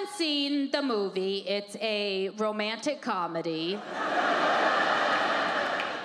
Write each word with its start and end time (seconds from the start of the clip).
haven't 0.00 0.16
seen 0.16 0.70
the 0.70 0.82
movie, 0.82 1.38
it's 1.46 1.76
a 1.80 2.30
romantic 2.30 3.00
comedy 3.02 3.74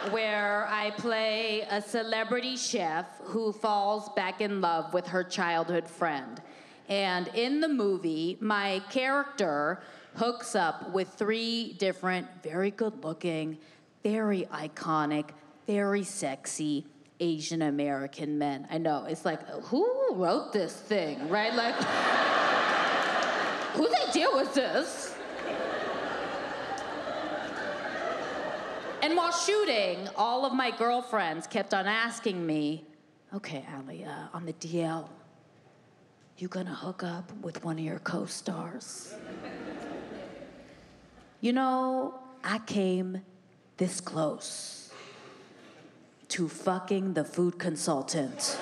where 0.09 0.67
I 0.69 0.91
play 0.97 1.61
a 1.69 1.81
celebrity 1.81 2.57
chef 2.57 3.05
who 3.23 3.53
falls 3.53 4.09
back 4.09 4.41
in 4.41 4.59
love 4.59 4.93
with 4.93 5.07
her 5.07 5.23
childhood 5.23 5.87
friend. 5.87 6.41
And 6.89 7.29
in 7.33 7.61
the 7.61 7.69
movie, 7.69 8.37
my 8.41 8.81
character 8.89 9.81
hooks 10.15 10.55
up 10.55 10.91
with 10.91 11.09
three 11.09 11.73
different, 11.79 12.27
very 12.43 12.71
good 12.71 13.03
looking, 13.03 13.57
very 14.03 14.45
iconic, 14.51 15.29
very 15.67 16.03
sexy 16.03 16.85
Asian 17.19 17.61
American 17.61 18.37
men. 18.37 18.67
I 18.69 18.77
know, 18.77 19.05
it's 19.05 19.23
like, 19.25 19.47
who 19.47 19.89
wrote 20.15 20.51
this 20.51 20.75
thing, 20.75 21.29
right? 21.29 21.53
Like, 21.53 21.75
whose 23.75 23.93
idea 24.07 24.27
was 24.31 24.49
this? 24.53 25.15
And 29.01 29.15
while 29.15 29.31
shooting, 29.31 30.09
all 30.15 30.45
of 30.45 30.53
my 30.53 30.71
girlfriends 30.71 31.45
kept 31.45 31.73
on 31.73 31.85
asking 31.85 32.43
me, 32.43 32.85
okay, 33.35 33.63
Ali, 33.75 34.03
uh, 34.03 34.09
on 34.33 34.45
the 34.45 34.53
DL, 34.53 35.07
you 36.37 36.47
gonna 36.47 36.73
hook 36.73 37.03
up 37.03 37.31
with 37.41 37.63
one 37.63 37.77
of 37.77 37.85
your 37.85 37.99
co 37.99 38.25
stars? 38.25 39.13
you 41.39 41.53
know, 41.53 42.15
I 42.43 42.59
came 42.59 43.21
this 43.77 44.01
close 44.01 44.91
to 46.29 46.47
fucking 46.47 47.13
the 47.13 47.23
food 47.23 47.59
consultant. 47.59 48.57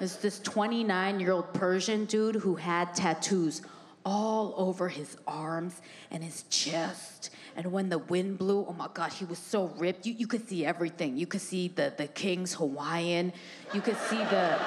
There's 0.00 0.16
this 0.16 0.40
29 0.40 1.20
year 1.20 1.32
old 1.32 1.52
Persian 1.52 2.06
dude 2.06 2.36
who 2.36 2.54
had 2.54 2.94
tattoos 2.94 3.60
all 4.02 4.54
over 4.56 4.88
his 4.88 5.18
arms 5.26 5.78
and 6.10 6.24
his 6.24 6.44
chest. 6.44 7.28
And 7.54 7.70
when 7.70 7.90
the 7.90 7.98
wind 7.98 8.38
blew, 8.38 8.64
oh 8.66 8.72
my 8.72 8.88
God, 8.94 9.12
he 9.12 9.26
was 9.26 9.38
so 9.38 9.66
ripped. 9.76 10.06
You, 10.06 10.14
you 10.14 10.26
could 10.26 10.48
see 10.48 10.64
everything. 10.64 11.18
You 11.18 11.26
could 11.26 11.42
see 11.42 11.68
the, 11.68 11.92
the 11.94 12.06
king's 12.06 12.54
Hawaiian. 12.54 13.34
You 13.74 13.82
could 13.82 13.98
see 14.08 14.16
the, 14.16 14.58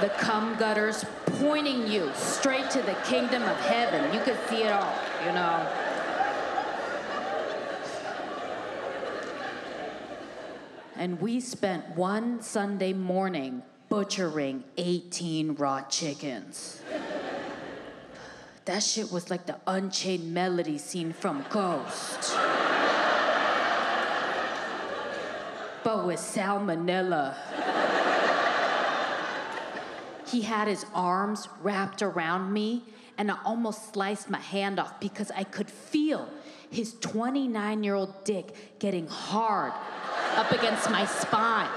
the 0.00 0.08
cum 0.16 0.56
gutters 0.56 1.04
pointing 1.26 1.86
you 1.86 2.10
straight 2.14 2.70
to 2.70 2.80
the 2.80 2.96
kingdom 3.04 3.42
of 3.42 3.60
heaven. 3.60 4.14
You 4.14 4.20
could 4.20 4.38
see 4.48 4.62
it 4.62 4.72
all, 4.72 4.94
you 5.26 5.32
know. 5.32 5.70
And 10.96 11.20
we 11.20 11.40
spent 11.40 11.86
one 11.90 12.40
Sunday 12.40 12.94
morning 12.94 13.62
butchering 13.88 14.64
18 14.76 15.54
raw 15.54 15.82
chickens. 15.82 16.82
That 18.64 18.82
shit 18.82 19.10
was 19.10 19.30
like 19.30 19.46
the 19.46 19.56
Unchained 19.66 20.34
Melody 20.34 20.76
scene 20.76 21.12
from 21.12 21.44
Ghost. 21.50 22.36
but 25.82 26.06
with 26.06 26.20
salmonella. 26.20 27.34
he 30.26 30.42
had 30.42 30.68
his 30.68 30.84
arms 30.94 31.48
wrapped 31.62 32.02
around 32.02 32.52
me, 32.52 32.84
and 33.16 33.30
I 33.30 33.38
almost 33.42 33.94
sliced 33.94 34.28
my 34.28 34.38
hand 34.38 34.78
off 34.78 35.00
because 35.00 35.30
I 35.30 35.44
could 35.44 35.70
feel 35.70 36.28
his 36.70 36.92
29 37.00 37.82
year 37.82 37.94
old 37.94 38.22
dick 38.24 38.78
getting 38.78 39.06
hard 39.06 39.72
up 40.36 40.50
against 40.52 40.90
my 40.90 41.06
spine. 41.06 41.70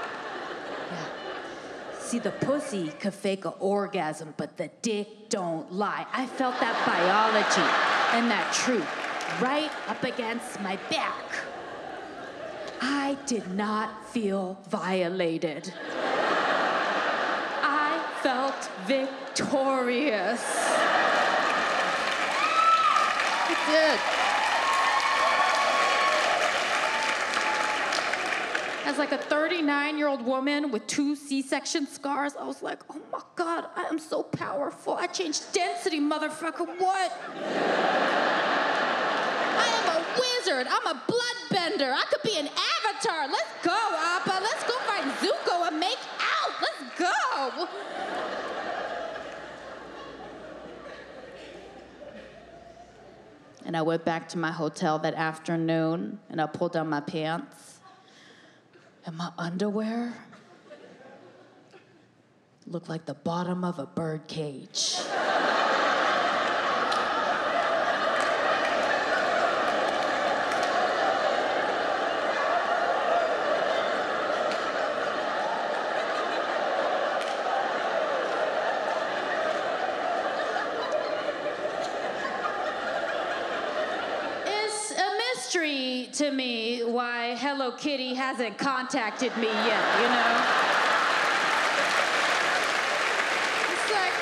See, 2.12 2.18
the 2.18 2.30
pussy 2.30 2.88
could 3.00 3.14
fake 3.14 3.46
an 3.46 3.54
orgasm, 3.58 4.34
but 4.36 4.58
the 4.58 4.68
dick 4.82 5.30
don't 5.30 5.72
lie. 5.72 6.04
I 6.12 6.26
felt 6.26 6.60
that 6.60 6.76
biology 6.84 7.62
and 8.18 8.30
that 8.30 8.52
truth 8.52 8.86
right 9.40 9.70
up 9.88 10.04
against 10.04 10.60
my 10.60 10.76
back. 10.90 11.24
I 12.82 13.16
did 13.24 13.50
not 13.54 14.06
feel 14.10 14.58
violated. 14.68 15.72
I 17.62 17.98
felt 18.20 18.68
victorious. 18.86 20.44
I 23.48 23.56
did. 23.70 24.31
As 28.92 28.98
like 28.98 29.12
a 29.12 29.16
39 29.16 29.96
year 29.96 30.06
old 30.06 30.20
woman 30.20 30.70
with 30.70 30.86
two 30.86 31.16
C 31.16 31.40
section 31.40 31.86
scars, 31.86 32.34
I 32.38 32.44
was 32.44 32.62
like, 32.62 32.80
oh 32.90 33.00
my 33.10 33.22
God, 33.36 33.64
I 33.74 33.84
am 33.84 33.98
so 33.98 34.22
powerful. 34.22 34.92
I 34.92 35.06
changed 35.06 35.50
density, 35.54 35.98
motherfucker. 35.98 36.66
What? 36.78 37.12
I 39.56 39.66
am 39.78 39.96
a 39.96 40.04
wizard. 40.20 40.66
I'm 40.68 40.86
a 40.88 41.00
bloodbender. 41.08 41.90
I 41.90 42.04
could 42.10 42.20
be 42.22 42.36
an 42.36 42.48
avatar. 42.48 43.28
Let's 43.28 43.48
go, 43.62 43.70
Appa. 43.72 44.40
Let's 44.42 44.62
go 44.64 44.76
find 44.80 45.10
Zuko 45.12 45.68
and 45.68 45.80
make 45.80 45.96
out. 46.20 46.52
Let's 46.60 46.82
go. 46.98 47.68
And 53.64 53.74
I 53.74 53.80
went 53.80 54.04
back 54.04 54.28
to 54.30 54.38
my 54.38 54.52
hotel 54.52 54.98
that 54.98 55.14
afternoon 55.14 56.18
and 56.28 56.42
I 56.42 56.46
pulled 56.46 56.72
down 56.72 56.90
my 56.90 57.00
pants. 57.00 57.71
And 59.04 59.16
my 59.16 59.30
underwear 59.36 60.14
looked 62.66 62.88
like 62.88 63.04
the 63.04 63.14
bottom 63.14 63.64
of 63.64 63.80
a 63.80 63.86
bird 63.86 64.28
cage. 64.28 64.96
It's 84.46 84.92
a 84.92 85.10
mystery 85.52 86.08
to 86.12 86.30
me 86.30 86.80
why 86.80 87.34
Hello 87.36 87.72
Kitty 87.72 88.14
hasn't 88.14 88.56
contacted 88.56 89.36
me 89.36 89.48
yet, 89.48 90.00
you 90.00 90.08
know? 90.08 90.40
It's 93.68 93.90
like, 93.92 94.12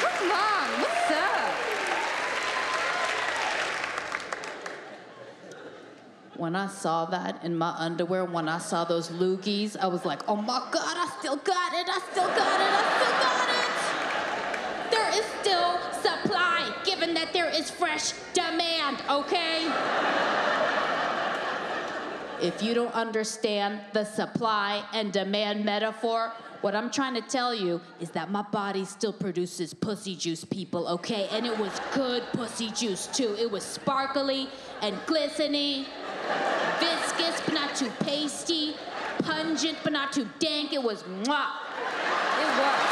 come 0.00 0.30
on, 0.30 0.70
what's 0.80 1.10
up? 1.10 1.52
When 6.38 6.56
I 6.56 6.68
saw 6.68 7.04
that 7.06 7.44
in 7.44 7.54
my 7.54 7.74
underwear, 7.76 8.24
when 8.24 8.48
I 8.48 8.56
saw 8.56 8.84
those 8.84 9.10
loogies, 9.10 9.76
I 9.76 9.88
was 9.88 10.06
like, 10.06 10.26
oh 10.26 10.36
my 10.36 10.66
God, 10.70 10.96
I 10.96 11.06
still 11.18 11.36
got 11.36 11.74
it, 11.74 11.86
I 11.86 12.00
still 12.12 12.28
got 12.28 12.60
it, 12.60 12.72
I 12.72 12.82
still 12.96 13.16
got 13.20 13.48
it. 13.58 13.72
There 14.90 15.10
is 15.20 15.26
still 15.42 15.78
supply, 16.00 16.74
given 16.84 17.12
that 17.12 17.34
there 17.34 17.50
is 17.50 17.70
fresh 17.70 18.12
demand, 18.32 19.02
okay? 19.10 20.41
If 22.42 22.60
you 22.60 22.74
don't 22.74 22.92
understand 22.92 23.80
the 23.92 24.02
supply 24.04 24.84
and 24.92 25.12
demand 25.12 25.64
metaphor, 25.64 26.32
what 26.60 26.74
I'm 26.74 26.90
trying 26.90 27.14
to 27.14 27.20
tell 27.20 27.54
you 27.54 27.80
is 28.00 28.10
that 28.10 28.32
my 28.32 28.42
body 28.42 28.84
still 28.84 29.12
produces 29.12 29.72
pussy 29.72 30.16
juice, 30.16 30.44
people, 30.44 30.88
okay? 30.88 31.28
And 31.30 31.46
it 31.46 31.56
was 31.56 31.70
good 31.94 32.24
pussy 32.32 32.70
juice, 32.70 33.06
too. 33.06 33.36
It 33.38 33.48
was 33.48 33.62
sparkly 33.62 34.48
and 34.80 34.98
glistening, 35.06 35.86
viscous 36.80 37.40
but 37.44 37.54
not 37.54 37.76
too 37.76 37.90
pasty, 38.00 38.74
pungent 39.22 39.78
but 39.84 39.92
not 39.92 40.12
too 40.12 40.28
dank. 40.40 40.72
It 40.72 40.82
was 40.82 41.04
mwah. 41.04 41.46
It 42.42 42.50
was. 42.58 42.82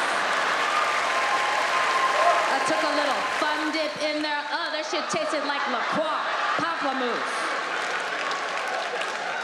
I 2.54 2.58
took 2.70 2.82
a 2.86 2.92
little 2.94 3.20
fun 3.42 3.72
dip 3.72 4.14
in 4.14 4.22
there. 4.22 4.44
Oh, 4.52 4.70
that 4.70 4.86
shit 4.88 5.02
tasted 5.10 5.44
like 5.48 5.62
La 5.72 5.82
Croix, 5.90 6.22
pamplemousse. 6.62 7.39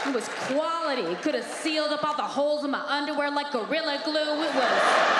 It 0.07 0.15
was 0.15 0.29
quality. 0.29 1.01
It 1.01 1.21
could 1.21 1.35
have 1.35 1.43
sealed 1.43 1.91
up 1.91 2.01
all 2.01 2.15
the 2.15 2.23
holes 2.23 2.63
in 2.63 2.71
my 2.71 2.79
underwear 2.87 3.29
like 3.29 3.51
Gorilla 3.51 3.99
Glue. 4.05 4.13
It 4.15 4.55
was. 4.55 5.17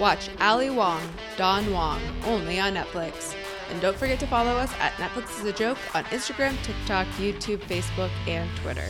Watch 0.00 0.28
Ali 0.40 0.70
Wong, 0.70 1.00
Don 1.36 1.72
Wong, 1.72 2.00
only 2.24 2.58
on 2.58 2.74
Netflix. 2.74 3.36
And 3.70 3.80
don't 3.80 3.96
forget 3.96 4.18
to 4.20 4.26
follow 4.26 4.52
us 4.52 4.72
at 4.80 4.92
Netflix 4.94 5.38
is 5.38 5.44
a 5.44 5.52
Joke 5.52 5.78
on 5.94 6.02
Instagram, 6.04 6.60
TikTok, 6.64 7.06
YouTube, 7.18 7.58
Facebook, 7.58 8.10
and 8.26 8.50
Twitter. 8.58 8.88